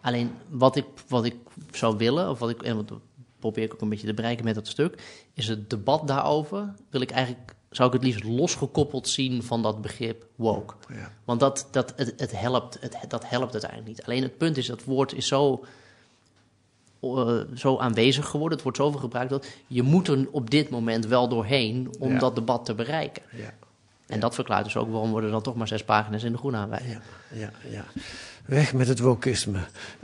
[0.01, 1.35] Alleen wat ik, wat ik
[1.71, 2.91] zou willen, of wat ik, en wat
[3.39, 5.01] probeer ik ook een beetje te bereiken met dat stuk,
[5.33, 6.73] is het debat daarover.
[6.89, 10.73] Wil ik eigenlijk, zou ik het liefst losgekoppeld zien van dat begrip woke.
[10.93, 11.11] Ja.
[11.25, 14.03] Want dat, dat, het, het helpt, het, dat helpt uiteindelijk niet.
[14.05, 15.65] Alleen het punt is, dat woord is zo,
[16.99, 21.05] eh, zo aanwezig geworden, het wordt zoveel gebruikt, dat je moet er op dit moment
[21.05, 22.19] wel doorheen om Ja.
[22.19, 23.23] dat debat te bereiken.
[23.31, 23.53] Ja.
[24.07, 26.57] En dat verklaart dus ook waarom worden dan toch maar zes pagina's in de groene
[26.57, 26.89] aanwijzen.
[26.89, 27.01] Ja,
[27.39, 27.83] ja, ja.
[28.45, 29.57] Weg met het wokisme.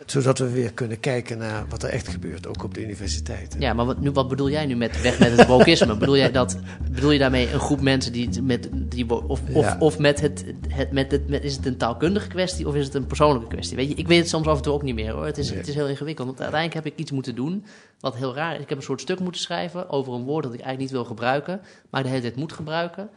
[0.05, 3.55] Zodat we weer kunnen kijken naar wat er echt gebeurt, ook op de universiteit.
[3.59, 5.97] Ja, maar wat, nu, wat bedoel jij nu met weg met het wokisme?
[5.97, 6.57] bedoel, jij dat,
[6.91, 9.75] bedoel je daarmee een groep mensen die met die of, of, Ja.
[9.79, 12.93] of met het, het, met het met, is het een taalkundige kwestie of is het
[12.93, 13.75] een persoonlijke kwestie?
[13.77, 15.25] Weet je, ik weet het soms af en toe ook niet meer hoor.
[15.25, 15.57] Het is, Nee.
[15.57, 16.27] het is heel ingewikkeld.
[16.27, 17.65] Want uiteindelijk heb ik iets moeten doen
[17.99, 18.61] wat heel raar is.
[18.61, 21.05] Ik heb een soort stuk moeten schrijven over een woord dat ik eigenlijk niet wil
[21.15, 23.09] gebruiken, maar de hele tijd moet gebruiken,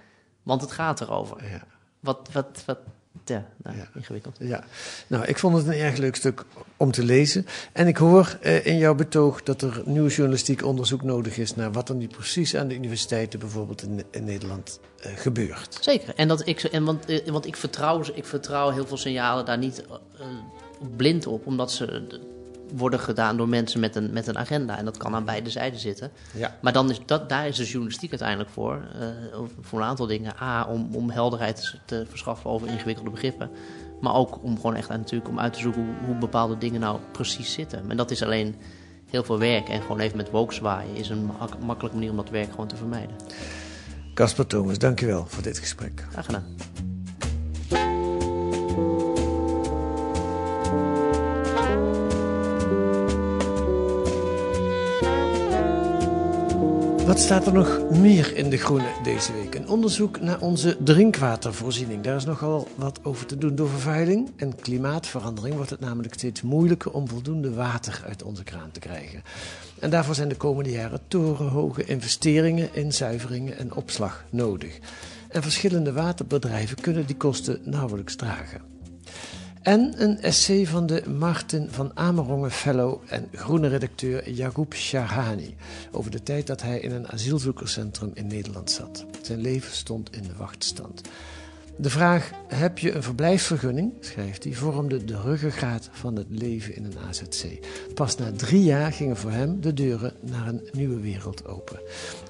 [0.43, 1.37] want het gaat erover.
[1.51, 1.65] Ja.
[2.01, 2.79] Wat, wat, wat,
[3.25, 3.89] ja, nou, Ja.
[3.95, 4.37] ingewikkeld.
[4.39, 4.65] Ja,
[5.07, 6.45] nou, ik vond het een erg leuk stuk
[6.77, 7.47] om te lezen.
[7.73, 11.73] En ik hoor eh, in jouw betoog dat er nieuw journalistiek onderzoek nodig is naar
[11.73, 15.77] wat er nu precies aan de universiteiten, bijvoorbeeld in, in Nederland, eh, gebeurt.
[15.81, 16.15] Zeker.
[16.15, 19.45] En, dat ik, en want, eh, want ik, vertrouw, ze- ik vertrouw heel veel signalen
[19.45, 20.27] daar niet eh,
[20.97, 22.21] blind op, omdat ze
[22.75, 24.79] worden gedaan door mensen met een, met een agenda.
[24.79, 26.11] En dat kan aan beide zijden zitten.
[26.33, 26.57] Ja.
[26.63, 28.83] Maar dan is dat, daar is de journalistiek uiteindelijk voor.
[29.01, 29.09] eh,
[29.61, 30.33] voor een aantal dingen.
[30.43, 33.51] A, om, om helderheid te verschaffen over ingewikkelde begrippen.
[34.01, 36.99] Maar ook om gewoon echt natuurlijk om uit te zoeken hoe, hoe bepaalde dingen nou
[37.13, 37.91] precies zitten.
[37.91, 38.57] En dat is alleen
[39.11, 39.69] heel veel werk.
[39.69, 42.69] En gewoon even met woke zwaaien is een mak- makkelijke manier om dat werk gewoon
[42.69, 43.17] te vermijden.
[44.15, 46.05] Casper Thomas, dankjewel voor dit gesprek.
[46.11, 46.45] Graag gedaan.
[57.07, 59.55] Wat staat er nog meer in de groene deze week?
[59.55, 62.03] Een onderzoek naar onze drinkwatervoorziening.
[62.03, 63.55] Daar is nogal wat over te doen.
[63.55, 68.71] Door vervuiling en klimaatverandering wordt het namelijk steeds moeilijker om voldoende water uit onze kraan
[68.71, 69.23] te krijgen.
[69.79, 74.79] En daarvoor zijn de komende jaren torenhoge investeringen in zuiveringen en opslag nodig.
[75.29, 78.74] En verschillende waterbedrijven kunnen die kosten nauwelijks dragen.
[79.65, 85.55] En een essay van de Martin van Amerongen Fellow en groene redacteur Yagoub Shahani
[85.91, 89.05] over de tijd dat hij in een asielzoekerscentrum in Nederland zat.
[89.23, 91.01] Zijn leven stond in de wachtstand.
[91.77, 93.93] De vraag: heb je een verblijfsvergunning?
[94.01, 97.45] schrijft hij, vormde de ruggengraat van het leven in een AZC.
[97.95, 101.81] Pas na drie jaar gingen voor hem de deuren naar een nieuwe wereld open.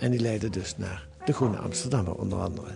[0.00, 2.70] En die leidde dus naar de Groene Amsterdammer onder andere.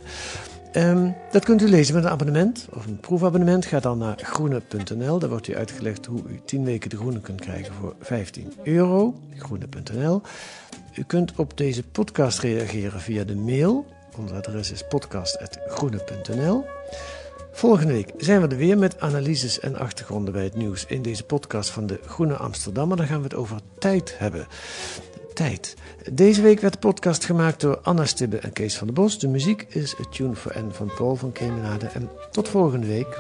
[0.73, 3.67] Ehm, dat kunt u lezen met een abonnement of een proefabonnement.
[3.67, 5.19] Ga dan naar groene.nl.
[5.19, 9.15] Daar wordt u uitgelegd hoe u 10 weken de groene kunt krijgen voor 15 euro.
[9.37, 10.23] Groene.nl.
[10.95, 13.87] U kunt op deze podcast reageren via de mail.
[14.19, 16.65] Ons adres is podcast.groene.nl.
[17.53, 21.25] Volgende week zijn we er weer met analyses en achtergronden bij het nieuws in deze
[21.25, 22.97] podcast van de Groene Amsterdammer.
[22.97, 24.47] Dan gaan we het over tijd hebben.
[25.39, 25.75] Tijd.
[26.13, 29.19] Deze week werd de podcast gemaakt door Anna Stibbe en Kees van der Bos.
[29.19, 31.87] De muziek is A Tune for N van Paul van Kemenade.
[31.87, 33.19] En tot volgende week.